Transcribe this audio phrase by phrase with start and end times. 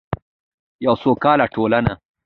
[0.85, 1.93] یوه سوکاله ټولنه.